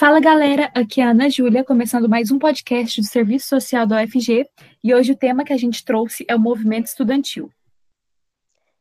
[0.00, 4.02] Fala galera, aqui é a Ana Júlia, começando mais um podcast do Serviço Social da
[4.02, 4.48] UFG,
[4.82, 7.52] e hoje o tema que a gente trouxe é o movimento estudantil.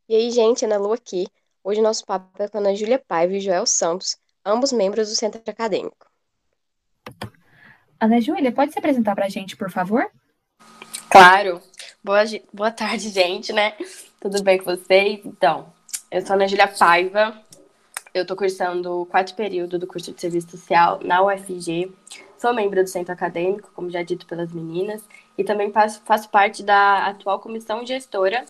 [0.07, 1.27] E aí, gente, Ana Lu aqui.
[1.61, 5.15] Hoje nosso papo é com a Ana Júlia Paiva e Joel Santos, ambos membros do
[5.15, 6.09] Centro Acadêmico.
[7.99, 10.09] Ana Júlia, pode se apresentar para a gente, por favor?
[11.09, 11.61] Claro.
[12.01, 12.23] Boa,
[12.53, 13.75] boa tarde, gente, né?
[14.21, 15.19] Tudo bem com vocês?
[15.25, 15.73] Então,
[16.09, 17.43] eu sou a Ana Júlia Paiva,
[18.13, 21.91] eu estou cursando o quarto período do curso de Serviço Social na UFG.
[22.37, 25.03] Sou membro do Centro Acadêmico, como já dito pelas meninas,
[25.37, 28.45] e também faço, faço parte da atual comissão gestora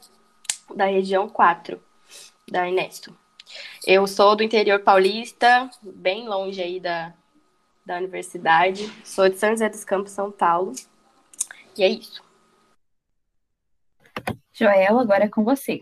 [0.76, 1.82] da região 4
[2.50, 3.16] da Inesto.
[3.86, 7.14] Eu sou do interior paulista, bem longe aí da,
[7.86, 8.88] da universidade.
[9.04, 10.74] Sou de São José dos Campos, São Paulo.
[11.76, 12.24] E é isso.
[14.54, 15.82] Joel, agora é com você.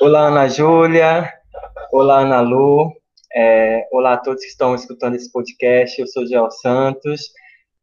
[0.00, 1.32] Olá, Ana Júlia.
[1.92, 2.92] Olá, Ana Lu.
[3.34, 6.00] É, olá a todos que estão escutando esse podcast.
[6.00, 7.22] Eu sou Gel Santos.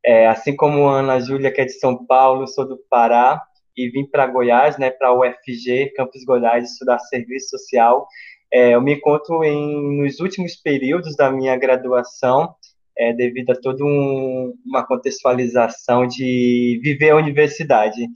[0.05, 3.41] É, assim como a Ana Júlia, que é de São Paulo, sou do Pará
[3.75, 8.07] e vim para Goiás, né, para a UFG, Campus Goiás, estudar serviço social.
[8.51, 12.53] É, eu me encontro em, nos últimos períodos da minha graduação,
[12.97, 18.07] é, devido a toda um, uma contextualização de viver a universidade.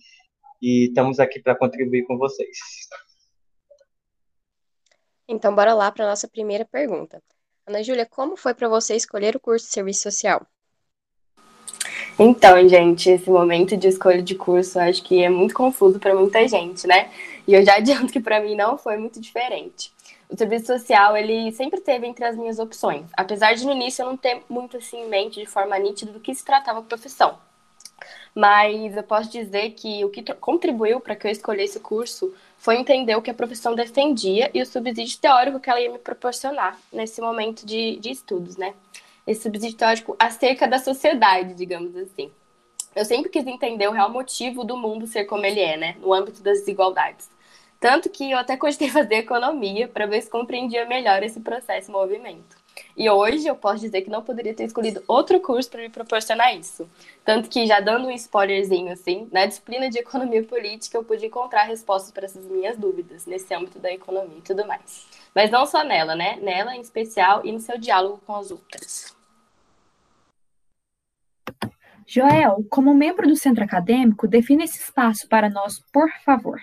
[0.61, 2.57] E estamos aqui para contribuir com vocês.
[5.27, 7.21] Então, bora lá para nossa primeira pergunta.
[7.67, 10.45] Ana Júlia, como foi para você escolher o curso de serviço social?
[12.17, 16.47] Então, gente, esse momento de escolha de curso acho que é muito confuso para muita
[16.47, 17.11] gente, né?
[17.47, 19.91] E eu já adianto que para mim não foi muito diferente.
[20.29, 24.07] O serviço social, ele sempre teve entre as minhas opções, apesar de no início eu
[24.07, 27.37] não ter muito assim em mente de forma nítida do que se tratava a profissão.
[28.35, 32.75] Mas eu posso dizer que o que contribuiu para que eu escolhesse o curso foi
[32.75, 36.77] entender o que a profissão defendia e o subsídio teórico que ela ia me proporcionar
[36.91, 38.73] nesse momento de, de estudos, né?
[39.25, 42.29] Esse subsídio teórico acerca da sociedade, digamos assim.
[42.93, 45.95] Eu sempre quis entender o real motivo do mundo ser como ele é, né?
[46.01, 47.29] No âmbito das desigualdades.
[47.79, 51.93] Tanto que eu até cogitei fazer economia para ver se compreendia melhor esse processo e
[51.93, 52.64] movimento.
[52.97, 56.55] E hoje eu posso dizer que não poderia ter escolhido outro curso para me proporcionar
[56.55, 56.89] isso.
[57.23, 61.63] Tanto que, já dando um spoilerzinho assim, na disciplina de economia política eu pude encontrar
[61.63, 65.07] respostas para essas minhas dúvidas, nesse âmbito da economia e tudo mais.
[65.33, 66.37] Mas não só nela, né?
[66.41, 69.15] Nela em especial e no seu diálogo com as outras.
[72.07, 76.61] Joel, como membro do centro acadêmico, defina esse espaço para nós, por favor.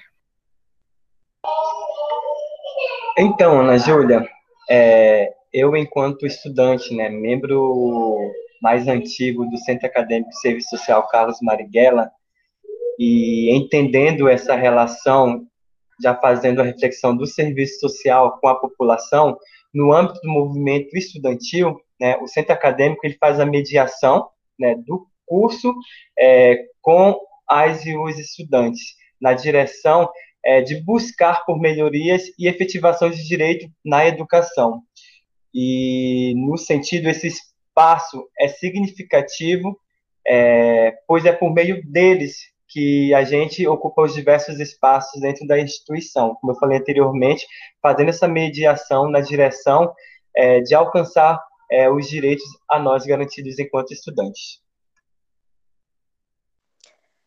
[3.19, 4.27] Então, Ana Júlia,
[4.71, 8.17] é, eu, enquanto estudante, né, membro
[8.61, 12.11] mais antigo do Centro Acadêmico de Serviço Social Carlos Marighella,
[12.99, 15.47] e entendendo essa relação,
[16.01, 19.37] já fazendo a reflexão do serviço social com a população,
[19.75, 25.07] no âmbito do movimento estudantil, né, o Centro Acadêmico ele faz a mediação né, do
[25.27, 25.75] curso
[26.19, 27.19] é, com
[27.49, 30.09] as e os estudantes, na direção
[30.45, 34.83] é, de buscar por melhorias e efetivação de direito na educação
[35.55, 39.79] e no sentido esse espaço é significativo,
[40.27, 42.37] é, pois é por meio deles
[42.69, 47.47] que a gente ocupa os diversos espaços dentro da instituição, como eu falei anteriormente,
[47.83, 49.93] fazendo essa mediação na direção
[50.35, 51.39] é, de alcançar
[51.71, 54.63] é, os direitos a nós garantidos enquanto estudantes.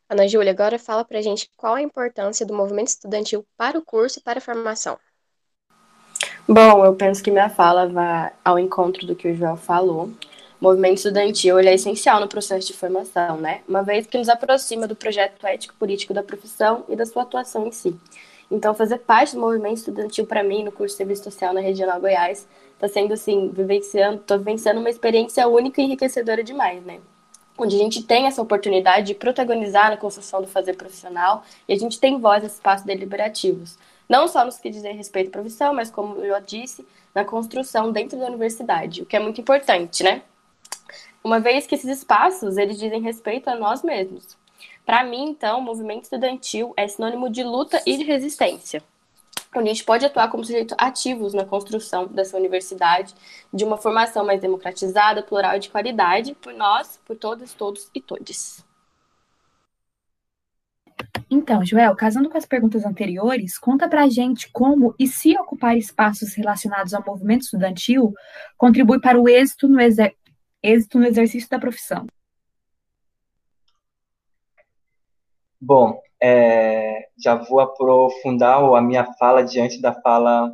[0.09, 3.83] Ana Júlia, agora fala para a gente qual a importância do movimento estudantil para o
[3.83, 4.99] curso e para a formação.
[6.47, 10.11] Bom, eu penso que minha fala vai ao encontro do que o Joel falou.
[10.61, 13.61] O movimento estudantil é essencial no processo de formação, né?
[13.67, 17.71] Uma vez que nos aproxima do projeto ético-político da profissão e da sua atuação em
[17.71, 17.95] si.
[18.49, 21.99] Então, fazer parte do movimento estudantil para mim no curso de Serviço Social na Regional
[21.99, 26.99] Goiás está sendo assim, vivenciando, tô vivenciando uma experiência única e enriquecedora demais, né?
[27.57, 31.75] Onde a gente tem essa oportunidade de protagonizar na construção do fazer profissional e a
[31.75, 35.89] gente tem voz nesses espaços deliberativos não só nos que dizem respeito à profissão, mas
[35.89, 40.21] como eu já disse, na construção dentro da universidade, o que é muito importante, né?
[41.23, 44.37] Uma vez que esses espaços, eles dizem respeito a nós mesmos.
[44.85, 48.83] Para mim, então, o movimento estudantil é sinônimo de luta e de resistência.
[49.55, 53.15] Onde a gente pode atuar como sujeitos ativos na construção dessa universidade,
[53.53, 58.01] de uma formação mais democratizada, plural e de qualidade, por nós, por todas, todos e
[58.01, 58.64] todes.
[61.29, 66.33] Então, Joel, casando com as perguntas anteriores, conta pra gente como e se ocupar espaços
[66.33, 68.13] relacionados ao movimento estudantil
[68.57, 70.15] contribui para o êxito no, exer
[70.61, 72.05] êxito no exercício da profissão.
[75.59, 80.51] Bom, é, já vou aprofundar a minha fala diante da fala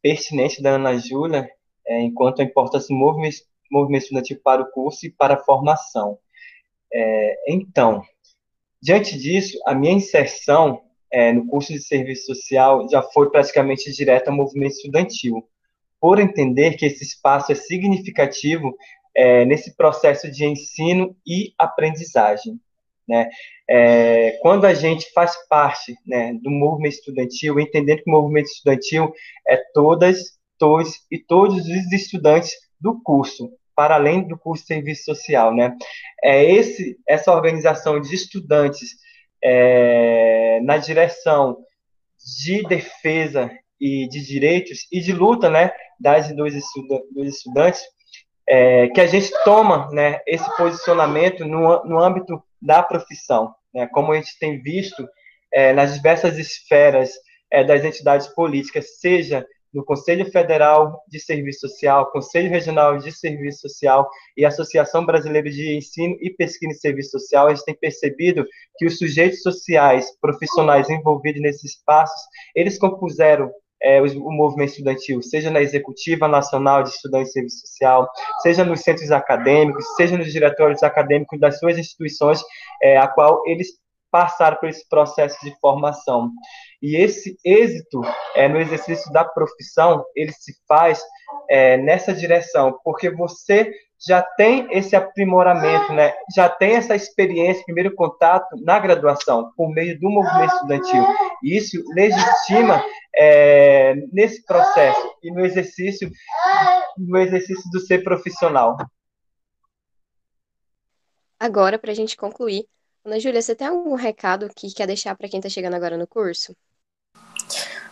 [0.00, 1.48] pertinente da Ana Júlia,
[1.86, 3.38] é, enquanto a importância do movimento,
[3.70, 6.18] movimento estudantil para o curso e para a formação.
[6.92, 8.02] É, então,
[8.84, 14.30] diante disso, a minha inserção é, no curso de serviço social já foi praticamente direta
[14.30, 15.42] ao movimento estudantil,
[15.98, 18.76] por entender que esse espaço é significativo
[19.16, 22.60] é, nesse processo de ensino e aprendizagem.
[23.08, 23.30] Né?
[23.66, 29.10] É, quando a gente faz parte né, do movimento estudantil, entendendo que o movimento estudantil
[29.48, 35.04] é todas, todos e todos os estudantes do curso, para além do curso de serviço
[35.04, 35.74] social, né?
[36.22, 38.90] É esse, essa organização de estudantes
[39.42, 41.58] é, na direção
[42.42, 47.82] de defesa e de direitos e de luta, né, das e dos, estudantes,
[48.48, 54.12] é, que a gente toma, né, esse posicionamento no, no âmbito da profissão, né, como
[54.12, 55.06] a gente tem visto
[55.52, 57.12] é, nas diversas esferas
[57.50, 63.68] é, das entidades políticas, seja no Conselho Federal de Serviço Social, Conselho Regional de Serviço
[63.68, 68.46] Social e Associação Brasileira de Ensino e Pesquisa em Serviço Social, a gente tem percebido
[68.78, 72.20] que os sujeitos sociais, profissionais envolvidos nesses espaços,
[72.54, 73.50] eles compuseram
[73.82, 78.08] é, o, movimento estudantil, seja na Executiva Nacional de Estudantes de Serviço Social,
[78.40, 82.40] seja nos centros acadêmicos, seja nos diretórios acadêmicos das suas instituições,
[82.82, 83.68] é, a qual eles
[84.14, 86.30] passaram por esse processo de formação.
[86.80, 88.00] E esse êxito
[88.36, 91.02] é, no exercício da profissão, ele se faz
[91.50, 93.72] é, nessa direção, porque você
[94.06, 96.14] já tem esse aprimoramento, né?
[96.32, 101.04] já tem essa experiência, primeiro contato na graduação, por meio do movimento estudantil.
[101.42, 102.84] E isso legitima
[103.16, 106.08] é, nesse processo e no exercício,
[106.96, 108.76] no exercício do ser profissional.
[111.40, 112.64] Agora, para a gente concluir,
[113.04, 116.06] Ana Júlia, você tem algum recado que quer deixar para quem está chegando agora no
[116.06, 116.56] curso?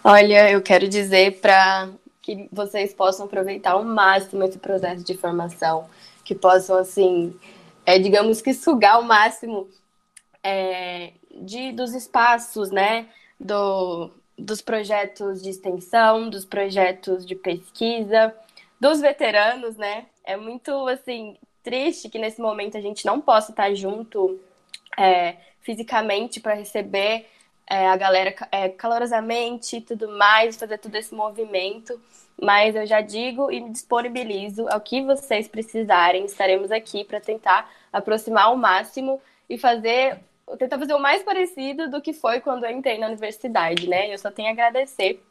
[0.03, 1.91] Olha, eu quero dizer para
[2.23, 5.87] que vocês possam aproveitar ao máximo esse processo de formação,
[6.25, 7.38] que possam, assim,
[7.85, 9.69] é, digamos que sugar ao máximo
[10.43, 11.12] é,
[11.43, 13.06] de, dos espaços, né,
[13.38, 18.35] do, dos projetos de extensão, dos projetos de pesquisa,
[18.81, 20.06] dos veteranos, né?
[20.25, 24.41] É muito, assim, triste que nesse momento a gente não possa estar junto
[24.99, 27.27] é, fisicamente para receber
[27.69, 32.00] é, a galera é, calorosamente e tudo mais, fazer todo esse movimento.
[32.41, 36.25] Mas eu já digo e me disponibilizo ao que vocês precisarem.
[36.25, 40.19] Estaremos aqui para tentar aproximar ao máximo e fazer
[40.59, 44.12] tentar fazer o mais parecido do que foi quando eu entrei na universidade, né?
[44.12, 45.23] Eu só tenho a agradecer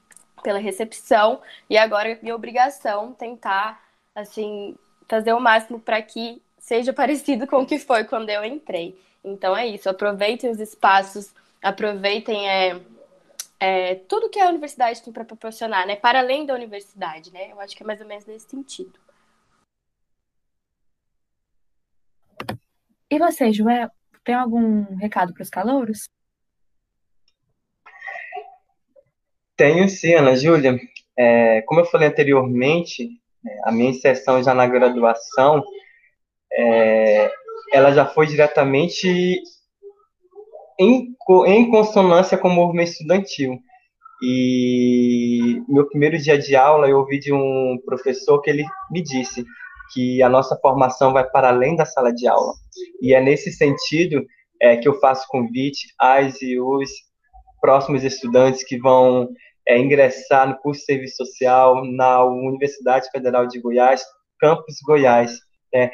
[0.42, 3.84] pela recepção e agora minha obrigação tentar
[4.16, 4.76] assim
[5.08, 8.98] fazer o máximo para que seja parecido com o que foi quando eu entrei.
[9.24, 12.82] Então é isso, aproveitem os espaços aproveitem é,
[13.60, 15.96] é, tudo que a universidade tem para proporcionar, né?
[15.96, 17.52] Para além da universidade, né?
[17.52, 19.00] Eu acho que é mais ou menos nesse sentido.
[23.10, 23.92] E você, Joel,
[24.24, 26.10] tem algum recado para os calouros?
[29.56, 30.80] Tenho sim, Ana Júlia.
[31.16, 35.62] É, como eu falei anteriormente, é, a minha inserção já na graduação,
[36.54, 37.32] é,
[37.72, 39.42] ela já foi diretamente
[40.80, 41.16] em,
[41.48, 43.58] em consonância com o movimento estudantil.
[44.24, 49.44] E meu primeiro dia de aula eu ouvi de um professor que ele me disse
[49.94, 52.54] que a nossa formação vai para além da sala de aula.
[53.02, 54.24] E é nesse sentido
[54.62, 56.90] é, que eu faço convite às e os
[57.60, 59.30] próximos estudantes que vão
[59.68, 64.04] é, ingressar no curso de serviço social na Universidade Federal de Goiás,
[64.40, 65.40] campus Goiás.
[65.74, 65.92] É,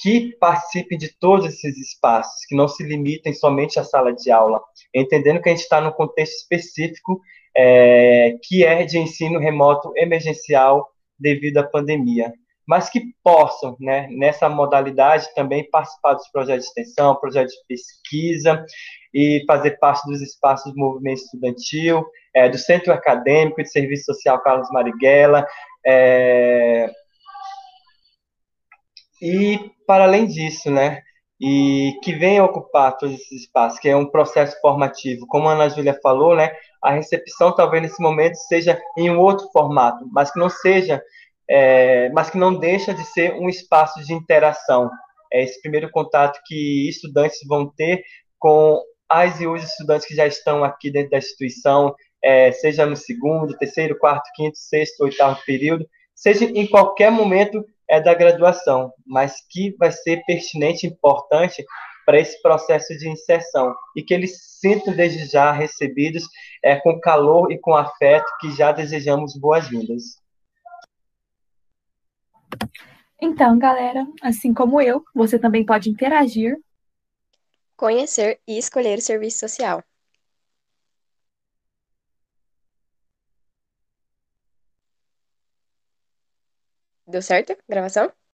[0.00, 4.60] que participem de todos esses espaços, que não se limitem somente à sala de aula,
[4.94, 7.20] entendendo que a gente está num contexto específico
[7.56, 10.88] é, que é de ensino remoto emergencial
[11.18, 12.32] devido à pandemia,
[12.66, 18.64] mas que possam, né, nessa modalidade, também participar dos projetos de extensão, projetos de pesquisa
[19.12, 24.40] e fazer parte dos espaços do movimento estudantil, é, do Centro Acadêmico de Serviço Social
[24.40, 25.44] Carlos Marighella,
[25.84, 26.88] é,
[29.20, 31.02] e, para além disso, né,
[31.40, 35.26] e que venha ocupar todos esses espaços, que é um processo formativo.
[35.26, 39.48] Como a Ana Júlia falou, né, a recepção talvez nesse momento seja em um outro
[39.50, 41.02] formato, mas que não seja,
[41.48, 44.90] é, mas que não deixa de ser um espaço de interação.
[45.32, 48.02] É esse primeiro contato que estudantes vão ter
[48.38, 52.96] com as e os estudantes que já estão aqui dentro da instituição, é, seja no
[52.96, 59.44] segundo, terceiro, quarto, quinto, sexto, oitavo período, seja em qualquer momento é da graduação, mas
[59.50, 61.64] que vai ser pertinente e importante
[62.06, 66.24] para esse processo de inserção e que eles sintam desde já recebidos
[66.64, 70.20] é, com calor e com afeto que já desejamos boas-vindas.
[73.20, 76.56] Então, galera, assim como eu, você também pode interagir,
[77.76, 79.82] conhecer e escolher o serviço social.
[87.10, 87.56] Deu certo?
[87.68, 88.12] Gravação?